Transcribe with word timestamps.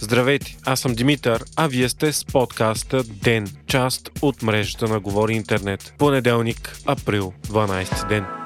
Здравейте, 0.00 0.56
аз 0.64 0.80
съм 0.80 0.94
Димитър, 0.94 1.44
а 1.56 1.68
вие 1.68 1.88
сте 1.88 2.12
с 2.12 2.24
подкаста 2.24 3.02
ДЕН, 3.04 3.48
част 3.66 4.10
от 4.22 4.42
мрежата 4.42 4.88
на 4.88 5.00
Говори 5.00 5.34
Интернет. 5.34 5.94
Понеделник, 5.98 6.76
април, 6.86 7.32
12 7.48 8.08
ден. 8.08 8.37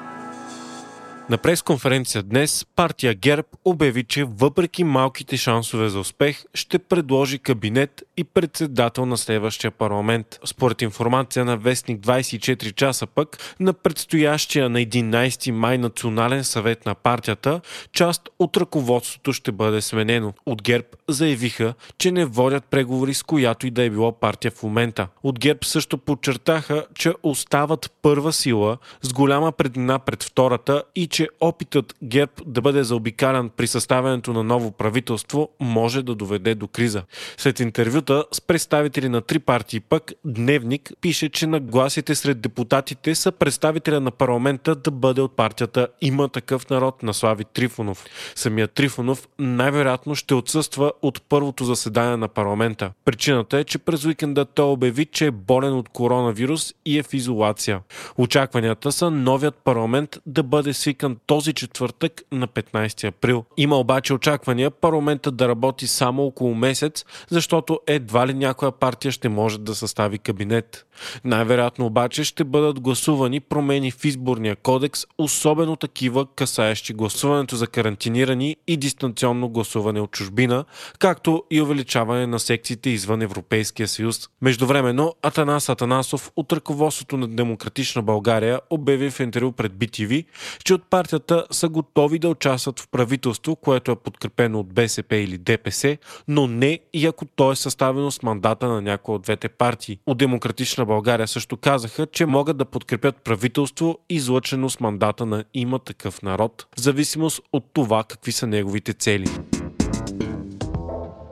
На 1.29 1.37
пресконференция 1.37 2.23
днес 2.23 2.65
партия 2.75 3.13
ГЕРБ 3.13 3.47
обяви, 3.65 4.03
че 4.03 4.23
въпреки 4.23 4.83
малките 4.83 5.37
шансове 5.37 5.89
за 5.89 5.99
успех, 5.99 6.43
ще 6.53 6.79
предложи 6.79 7.39
кабинет 7.39 8.03
и 8.17 8.23
председател 8.23 9.05
на 9.05 9.17
следващия 9.17 9.71
парламент. 9.71 10.39
Според 10.45 10.81
информация 10.81 11.45
на 11.45 11.57
Вестник 11.57 12.01
24 12.01 12.75
часа 12.75 13.07
пък, 13.07 13.55
на 13.59 13.73
предстоящия 13.73 14.69
на 14.69 14.79
11 14.79 15.51
май 15.51 15.77
национален 15.77 16.43
съвет 16.43 16.85
на 16.85 16.95
партията, 16.95 17.61
част 17.93 18.29
от 18.39 18.57
ръководството 18.57 19.33
ще 19.33 19.51
бъде 19.51 19.81
сменено. 19.81 20.33
От 20.45 20.61
ГЕРБ 20.61 20.87
заявиха, 21.09 21.73
че 21.97 22.11
не 22.11 22.25
водят 22.25 22.65
преговори 22.65 23.13
с 23.13 23.23
която 23.23 23.67
и 23.67 23.71
да 23.71 23.83
е 23.83 23.89
било 23.89 24.11
партия 24.11 24.51
в 24.51 24.63
момента. 24.63 25.07
От 25.23 25.39
ГЕРБ 25.39 25.59
също 25.63 25.97
подчертаха, 25.97 26.85
че 26.95 27.13
остават 27.23 27.91
първа 28.01 28.33
сила 28.33 28.77
с 29.01 29.13
голяма 29.13 29.51
преднина 29.51 29.99
пред 29.99 30.23
втората 30.23 30.83
и 30.95 31.07
че 31.13 31.29
опитът 31.39 31.95
ГЕРБ 32.03 32.31
да 32.45 32.61
бъде 32.61 32.83
заобикалян 32.83 33.49
при 33.49 33.67
съставянето 33.67 34.33
на 34.33 34.43
ново 34.43 34.71
правителство 34.71 35.49
може 35.59 36.03
да 36.03 36.15
доведе 36.15 36.55
до 36.55 36.67
криза. 36.67 37.03
След 37.37 37.59
интервюта 37.59 38.25
с 38.31 38.41
представители 38.41 39.09
на 39.09 39.21
три 39.21 39.39
партии 39.39 39.79
пък, 39.79 40.11
Дневник 40.25 40.91
пише, 41.01 41.29
че 41.29 41.47
нагласите 41.47 42.15
сред 42.15 42.41
депутатите 42.41 43.15
са 43.15 43.31
представителя 43.31 43.99
на 43.99 44.11
парламента 44.11 44.75
да 44.75 44.91
бъде 44.91 45.21
от 45.21 45.35
партията 45.35 45.87
Има 46.01 46.29
такъв 46.29 46.69
народ 46.69 47.03
на 47.03 47.13
Слави 47.13 47.45
Трифонов. 47.45 48.05
Самият 48.35 48.71
Трифонов 48.71 49.27
най-вероятно 49.39 50.15
ще 50.15 50.33
отсъства 50.33 50.91
от 51.01 51.21
първото 51.29 51.65
заседание 51.65 52.17
на 52.17 52.27
парламента. 52.27 52.91
Причината 53.05 53.57
е, 53.57 53.63
че 53.63 53.77
през 53.77 54.05
уикенда 54.05 54.45
той 54.45 54.65
обяви, 54.65 55.05
че 55.05 55.25
е 55.25 55.31
болен 55.31 55.73
от 55.73 55.89
коронавирус 55.89 56.73
и 56.85 56.99
е 56.99 57.03
в 57.03 57.13
изолация. 57.13 57.79
Очакванията 58.17 58.91
са 58.91 59.11
новият 59.11 59.55
парламент 59.55 60.17
да 60.25 60.43
бъде 60.43 60.73
свикан 60.73 61.02
свикан 61.03 61.17
този 61.25 61.53
четвъртък 61.53 62.21
на 62.31 62.47
15 62.47 63.07
април. 63.07 63.45
Има 63.57 63.79
обаче 63.79 64.13
очаквания 64.13 64.71
парламентът 64.71 65.35
да 65.35 65.47
работи 65.47 65.87
само 65.87 66.25
около 66.25 66.55
месец, 66.55 67.05
защото 67.29 67.79
едва 67.87 68.27
ли 68.27 68.33
някоя 68.33 68.71
партия 68.71 69.11
ще 69.11 69.29
може 69.29 69.59
да 69.59 69.75
състави 69.75 70.19
кабинет. 70.19 70.85
Най-вероятно 71.23 71.85
обаче 71.85 72.23
ще 72.23 72.43
бъдат 72.43 72.79
гласувани 72.79 73.39
промени 73.39 73.91
в 73.91 74.05
изборния 74.05 74.55
кодекс, 74.55 75.05
особено 75.17 75.75
такива 75.75 76.25
касаещи 76.35 76.93
гласуването 76.93 77.55
за 77.55 77.67
карантинирани 77.67 78.55
и 78.67 78.77
дистанционно 78.77 79.49
гласуване 79.49 80.01
от 80.01 80.11
чужбина, 80.11 80.65
както 80.99 81.43
и 81.51 81.61
увеличаване 81.61 82.27
на 82.27 82.39
секциите 82.39 82.89
извън 82.89 83.21
Европейския 83.21 83.87
съюз. 83.87 84.29
Междувременно 84.41 85.13
Атанас 85.21 85.69
Атанасов 85.69 86.31
от 86.35 86.53
ръководството 86.53 87.17
на 87.17 87.27
Демократична 87.27 88.01
България 88.01 88.59
обяви 88.69 89.11
в 89.11 89.19
интервю 89.19 89.51
пред 89.51 89.71
BTV, 89.71 90.25
че 90.63 90.73
от 90.73 90.83
партията 90.93 91.45
са 91.51 91.69
готови 91.69 92.19
да 92.19 92.29
участват 92.29 92.79
в 92.79 92.87
правителство, 92.87 93.55
което 93.55 93.91
е 93.91 93.95
подкрепено 93.95 94.59
от 94.59 94.73
БСП 94.73 95.15
или 95.15 95.37
ДПС, 95.37 95.97
но 96.27 96.47
не 96.47 96.79
и 96.93 97.05
ако 97.05 97.25
то 97.25 97.51
е 97.51 97.55
съставено 97.55 98.11
с 98.11 98.23
мандата 98.23 98.67
на 98.67 98.81
някоя 98.81 99.15
от 99.15 99.21
двете 99.21 99.49
партии. 99.49 99.99
От 100.05 100.17
Демократична 100.17 100.85
България 100.85 101.27
също 101.27 101.57
казаха, 101.57 102.05
че 102.05 102.25
могат 102.25 102.57
да 102.57 102.65
подкрепят 102.65 103.15
правителство, 103.15 103.97
излъчено 104.09 104.69
с 104.69 104.79
мандата 104.79 105.25
на 105.25 105.43
има 105.53 105.79
такъв 105.79 106.21
народ, 106.21 106.67
в 106.77 106.81
зависимост 106.81 107.41
от 107.53 107.65
това 107.73 108.03
какви 108.03 108.31
са 108.31 108.47
неговите 108.47 108.93
цели. 108.93 109.27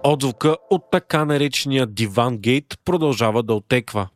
Отзвука 0.04 0.58
от 0.70 0.82
така 0.92 1.26
наречения 1.26 1.86
Диван 1.88 2.38
Гейт 2.38 2.80
продължава 2.86 3.44
да 3.44 3.54
отеква. 3.54 4.08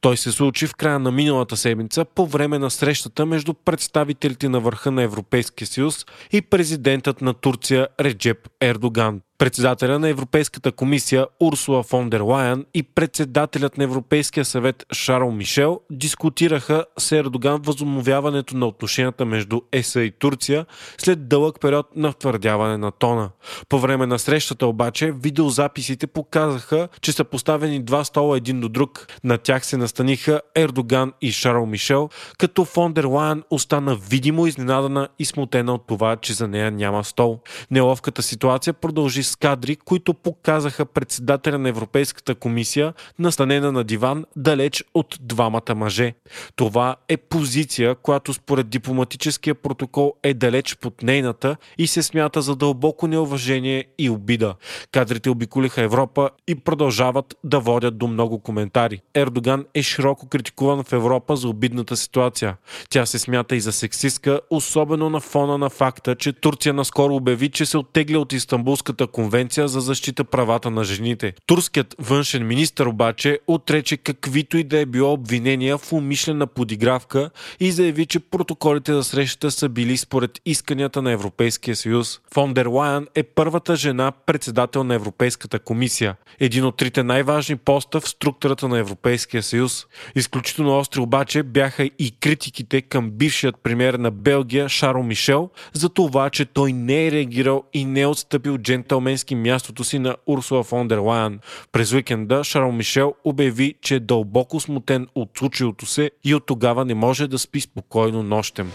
Той 0.00 0.16
се 0.16 0.32
случи 0.32 0.66
в 0.66 0.74
края 0.74 0.98
на 0.98 1.10
миналата 1.10 1.56
седмица 1.56 2.04
по 2.04 2.26
време 2.26 2.58
на 2.58 2.70
срещата 2.70 3.26
между 3.26 3.54
представителите 3.54 4.48
на 4.48 4.60
върха 4.60 4.90
на 4.90 5.02
Европейския 5.02 5.66
съюз 5.66 6.06
и 6.32 6.42
президентът 6.42 7.20
на 7.20 7.34
Турция 7.34 7.88
Реджеп 8.00 8.48
Ердоган. 8.60 9.20
Председателя 9.40 9.98
на 9.98 10.08
Европейската 10.08 10.72
комисия 10.72 11.26
Урсула 11.40 11.82
фон 11.82 12.10
дер 12.10 12.20
Лайен 12.20 12.64
и 12.74 12.82
председателят 12.82 13.78
на 13.78 13.84
Европейския 13.84 14.44
съвет 14.44 14.86
Шарл 14.92 15.30
Мишел 15.30 15.80
дискутираха 15.90 16.84
с 16.98 17.12
Ердоган 17.12 17.60
възобновяването 17.62 18.56
на 18.56 18.66
отношенията 18.66 19.24
между 19.24 19.60
ЕСА 19.72 20.02
и 20.02 20.10
Турция 20.10 20.66
след 20.98 21.28
дълъг 21.28 21.60
период 21.60 21.86
на 21.96 22.12
втвърдяване 22.12 22.76
на 22.76 22.90
тона. 22.90 23.30
По 23.68 23.78
време 23.78 24.06
на 24.06 24.18
срещата 24.18 24.66
обаче 24.66 25.12
видеозаписите 25.12 26.06
показаха, 26.06 26.88
че 27.00 27.12
са 27.12 27.24
поставени 27.24 27.82
два 27.82 28.04
стола 28.04 28.36
един 28.36 28.60
до 28.60 28.68
друг. 28.68 29.06
На 29.24 29.38
тях 29.38 29.66
се 29.66 29.76
настаниха 29.76 30.40
Ердоган 30.54 31.12
и 31.20 31.32
Шарл 31.32 31.66
Мишел, 31.66 32.08
като 32.38 32.64
фон 32.64 32.92
дер 32.92 33.04
Лайен 33.04 33.42
остана 33.50 33.96
видимо 34.10 34.46
изненадана 34.46 35.08
и 35.18 35.24
смутена 35.24 35.74
от 35.74 35.86
това, 35.86 36.16
че 36.16 36.32
за 36.32 36.48
нея 36.48 36.70
няма 36.70 37.04
стол. 37.04 37.40
Неловката 37.70 38.22
ситуация 38.22 38.72
продължи 38.72 39.29
с 39.30 39.36
кадри, 39.36 39.76
които 39.76 40.14
показаха 40.14 40.86
председателя 40.86 41.58
на 41.58 41.68
Европейската 41.68 42.34
комисия 42.34 42.94
настанена 43.18 43.72
на 43.72 43.84
диван 43.84 44.24
далеч 44.36 44.84
от 44.94 45.18
двамата 45.20 45.74
мъже. 45.76 46.14
Това 46.56 46.96
е 47.08 47.16
позиция, 47.16 47.94
която 47.94 48.34
според 48.34 48.68
дипломатическия 48.68 49.54
протокол 49.54 50.14
е 50.22 50.34
далеч 50.34 50.76
под 50.76 51.02
нейната 51.02 51.56
и 51.78 51.86
се 51.86 52.02
смята 52.02 52.42
за 52.42 52.56
дълбоко 52.56 53.06
неуважение 53.06 53.84
и 53.98 54.10
обида. 54.10 54.54
Кадрите 54.92 55.30
обиколиха 55.30 55.82
Европа 55.82 56.30
и 56.46 56.54
продължават 56.54 57.34
да 57.44 57.60
водят 57.60 57.98
до 57.98 58.06
много 58.06 58.38
коментари. 58.38 59.00
Ердоган 59.14 59.64
е 59.74 59.82
широко 59.82 60.28
критикуван 60.28 60.84
в 60.84 60.92
Европа 60.92 61.36
за 61.36 61.48
обидната 61.48 61.96
ситуация. 61.96 62.56
Тя 62.90 63.06
се 63.06 63.18
смята 63.18 63.56
и 63.56 63.60
за 63.60 63.72
сексистка, 63.72 64.40
особено 64.50 65.10
на 65.10 65.20
фона 65.20 65.58
на 65.58 65.70
факта, 65.70 66.16
че 66.16 66.32
Турция 66.32 66.74
наскоро 66.74 67.14
обяви, 67.14 67.48
че 67.48 67.66
се 67.66 67.78
оттегля 67.78 68.18
от 68.18 68.32
Истанбулската 68.32 69.06
конвенция 69.20 69.68
за 69.68 69.80
защита 69.80 70.24
правата 70.24 70.70
на 70.70 70.84
жените. 70.84 71.32
Турският 71.46 71.94
външен 71.98 72.46
министр 72.46 72.88
обаче 72.88 73.38
отрече 73.46 73.96
каквито 73.96 74.56
и 74.56 74.64
да 74.64 74.78
е 74.78 74.86
било 74.86 75.12
обвинения 75.12 75.78
в 75.78 75.92
умишлена 75.92 76.46
подигравка 76.46 77.30
и 77.60 77.72
заяви, 77.72 78.06
че 78.06 78.20
протоколите 78.20 78.92
за 78.92 79.04
срещата 79.04 79.50
са 79.50 79.68
били 79.68 79.96
според 79.96 80.30
исканията 80.46 81.02
на 81.02 81.12
Европейския 81.12 81.76
съюз. 81.76 82.20
Фон 82.34 82.54
дер 82.54 82.66
Лайен 82.66 83.06
е 83.14 83.22
първата 83.22 83.76
жена 83.76 84.12
председател 84.26 84.84
на 84.84 84.94
Европейската 84.94 85.58
комисия. 85.58 86.16
Един 86.40 86.64
от 86.64 86.76
трите 86.76 87.02
най-важни 87.02 87.56
поста 87.56 88.00
в 88.00 88.08
структурата 88.08 88.68
на 88.68 88.78
Европейския 88.78 89.42
съюз. 89.42 89.86
Изключително 90.14 90.78
остри 90.78 91.00
обаче 91.00 91.42
бяха 91.42 91.84
и 91.84 92.10
критиките 92.20 92.82
към 92.82 93.10
бившият 93.10 93.56
премьер 93.62 93.94
на 93.94 94.10
Белгия 94.10 94.68
Шаро 94.68 95.02
Мишел 95.02 95.50
за 95.72 95.88
това, 95.88 96.30
че 96.30 96.44
той 96.44 96.72
не 96.72 97.06
е 97.06 97.10
реагирал 97.10 97.64
и 97.72 97.84
не 97.84 98.00
е 98.00 98.06
отстъпил 98.06 98.58
джентълмен 98.58 99.09
джентлменски 99.10 99.34
мястото 99.34 99.84
си 99.84 99.98
на 99.98 100.16
Урсула 100.26 100.62
фон 100.62 100.88
дер 100.88 100.98
Лайен. 100.98 101.40
През 101.72 101.92
уикенда 101.92 102.44
Шарл 102.44 102.72
Мишел 102.72 103.14
обяви, 103.24 103.74
че 103.82 103.94
е 103.94 104.00
дълбоко 104.00 104.60
смутен 104.60 105.06
от 105.14 105.30
случилото 105.38 105.86
се 105.86 106.10
и 106.24 106.34
от 106.34 106.46
тогава 106.46 106.84
не 106.84 106.94
може 106.94 107.28
да 107.28 107.38
спи 107.38 107.60
спокойно 107.60 108.22
нощем. 108.22 108.72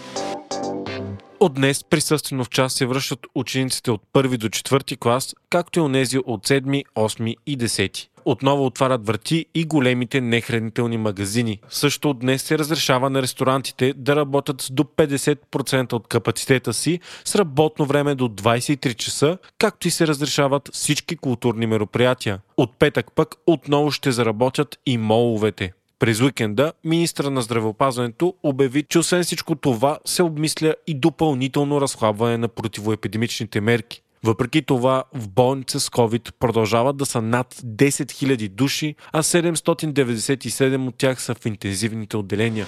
От 1.46 1.54
днес 1.54 1.84
присъствено 1.84 2.44
в 2.44 2.50
час 2.50 2.74
се 2.74 2.86
връщат 2.86 3.20
учениците 3.36 3.92
от 3.92 4.02
първи 4.14 4.38
до 4.38 4.50
четвърти 4.50 4.98
клас, 4.98 5.36
както 5.50 5.80
и 5.80 5.82
онези 5.82 6.18
от 6.18 6.48
7, 6.48 6.84
8 6.96 7.36
и 7.46 7.58
10 7.58 8.08
отново 8.26 8.66
отварят 8.66 9.08
врати 9.08 9.46
и 9.56 9.66
големите 9.66 10.22
нехранителни 10.22 10.98
магазини. 10.98 11.60
Също 11.70 12.14
днес 12.14 12.44
се 12.44 12.58
разрешава 12.58 13.10
на 13.10 13.22
ресторантите 13.22 13.94
да 13.98 14.16
работят 14.16 14.62
с 14.62 14.72
до 14.72 14.84
50% 14.84 15.94
от 15.94 16.08
капацитета 16.08 16.74
си 16.74 17.00
с 17.26 17.36
работно 17.36 17.86
време 17.86 18.16
до 18.16 18.28
23 18.30 18.96
часа, 18.96 19.38
както 19.58 19.88
и 19.88 19.92
се 19.92 20.08
разрешават 20.08 20.70
всички 20.74 21.16
културни 21.16 21.68
мероприятия. 21.68 22.40
От 22.58 22.80
петък 22.80 23.12
пък 23.16 23.36
отново 23.48 23.92
ще 23.92 24.12
заработят 24.12 24.80
и 24.86 24.98
моловете. 24.98 25.74
През 26.00 26.22
уикенда 26.22 26.74
министра 26.84 27.32
на 27.32 27.42
здравеопазването 27.42 28.34
обяви, 28.44 28.84
че 28.84 29.00
освен 29.00 29.24
всичко 29.24 29.56
това 29.56 30.00
се 30.06 30.24
обмисля 30.24 30.76
и 30.88 30.94
допълнително 30.94 31.82
разхлабване 31.82 32.38
на 32.38 32.48
противоепидемичните 32.48 33.62
мерки. 33.62 34.02
Въпреки 34.24 34.62
това, 34.62 35.04
в 35.14 35.30
болница 35.30 35.80
с 35.80 35.90
COVID 35.90 36.32
продължават 36.40 36.98
да 36.98 37.06
са 37.06 37.22
над 37.22 37.56
10 37.56 37.90
000 37.90 38.50
души, 38.50 38.96
а 39.14 39.24
797 39.24 40.88
от 40.88 40.96
тях 40.96 41.22
са 41.22 41.36
в 41.36 41.46
интензивните 41.46 42.18
отделения. 42.18 42.66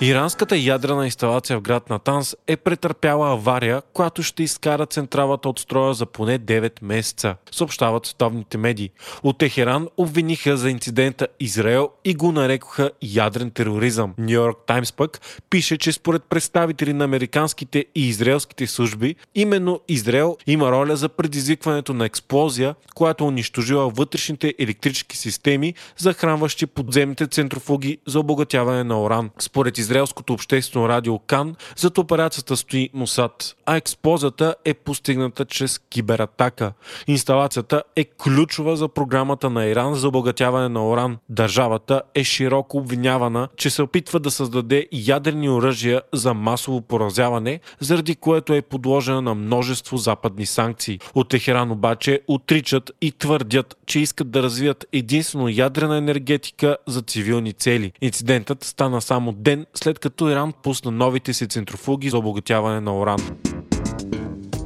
Иранската 0.00 0.56
ядрена 0.56 1.04
инсталация 1.04 1.58
в 1.58 1.62
град 1.62 1.90
Натанс 1.90 2.36
е 2.46 2.56
претърпяла 2.56 3.32
авария, 3.32 3.82
която 3.92 4.22
ще 4.22 4.42
изкара 4.42 4.86
централата 4.86 5.48
от 5.48 5.58
строя 5.58 5.94
за 5.94 6.06
поне 6.06 6.38
9 6.38 6.72
месеца, 6.82 7.36
съобщават 7.50 8.06
световните 8.06 8.58
медии. 8.58 8.90
От 9.22 9.38
Техеран 9.38 9.88
обвиниха 9.96 10.56
за 10.56 10.70
инцидента 10.70 11.26
Израел 11.40 11.88
и 12.04 12.14
го 12.14 12.32
нарекоха 12.32 12.90
ядрен 13.02 13.50
тероризъм. 13.50 14.14
Нью 14.18 14.32
Йорк 14.32 14.58
Таймс 14.66 14.92
пък 14.92 15.20
пише, 15.50 15.78
че 15.78 15.92
според 15.92 16.24
представители 16.24 16.92
на 16.92 17.04
американските 17.04 17.84
и 17.94 18.08
израелските 18.08 18.66
служби, 18.66 19.14
именно 19.34 19.80
Израел 19.88 20.36
има 20.46 20.70
роля 20.70 20.96
за 20.96 21.08
предизвикването 21.08 21.94
на 21.94 22.06
експлозия, 22.06 22.74
която 22.94 23.26
унищожила 23.26 23.88
вътрешните 23.88 24.54
електрически 24.58 25.16
системи, 25.16 25.74
захранващи 25.96 26.66
подземните 26.66 27.26
центрофуги 27.26 27.98
за 28.06 28.20
обогатяване 28.20 28.84
на 28.84 29.02
уран. 29.02 29.30
Според 29.38 29.78
израелското 29.88 30.32
обществено 30.32 30.88
радио 30.88 31.18
Кан, 31.18 31.54
зад 31.76 31.98
операцията 31.98 32.56
стои 32.56 32.90
Мусад, 32.94 33.56
а 33.66 33.76
експлозията 33.76 34.54
е 34.64 34.74
постигната 34.74 35.44
чрез 35.44 35.78
кибератака. 35.78 36.72
Инсталацията 37.06 37.82
е 37.96 38.04
ключова 38.04 38.76
за 38.76 38.88
програмата 38.88 39.50
на 39.50 39.66
Иран 39.66 39.94
за 39.94 40.08
обогатяване 40.08 40.68
на 40.68 40.88
уран. 40.88 41.18
Държавата 41.28 42.02
е 42.14 42.24
широко 42.24 42.76
обвинявана, 42.76 43.48
че 43.56 43.70
се 43.70 43.82
опитва 43.82 44.20
да 44.20 44.30
създаде 44.30 44.86
ядрени 44.92 45.50
оръжия 45.50 46.02
за 46.12 46.34
масово 46.34 46.80
поразяване, 46.80 47.60
заради 47.80 48.16
което 48.16 48.54
е 48.54 48.62
подложена 48.62 49.22
на 49.22 49.34
множество 49.34 49.96
западни 49.96 50.46
санкции. 50.46 51.00
От 51.14 51.28
Техеран 51.28 51.70
обаче 51.70 52.20
отричат 52.28 52.90
и 53.00 53.12
твърдят, 53.12 53.76
че 53.86 54.00
искат 54.00 54.30
да 54.30 54.42
развият 54.42 54.86
единствено 54.92 55.48
ядрена 55.48 55.96
енергетика 55.96 56.76
за 56.86 57.02
цивилни 57.02 57.52
цели. 57.52 57.92
Инцидентът 58.00 58.64
стана 58.64 59.00
само 59.00 59.32
ден 59.32 59.66
след 59.78 59.98
като 59.98 60.30
Иран 60.30 60.52
пусна 60.62 60.90
новите 60.90 61.32
си 61.32 61.48
центрофуги 61.48 62.10
за 62.10 62.18
обогатяване 62.18 62.80
на 62.80 62.98
уран. 62.98 63.18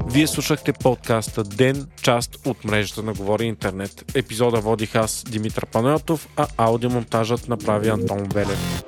Вие 0.07 0.27
слушахте 0.27 0.73
подкаста 0.73 1.45
Ден, 1.45 1.87
част 2.03 2.47
от 2.47 2.65
мрежата 2.65 3.03
на 3.03 3.13
Говори 3.13 3.45
Интернет. 3.45 4.05
Епизода 4.15 4.61
водих 4.61 4.97
аз, 4.97 5.25
Димитър 5.31 5.67
Панелтов, 5.67 6.29
а 6.37 6.47
аудиомонтажът 6.57 7.49
направи 7.49 7.89
Антон 7.89 8.29
Велев. 8.35 8.83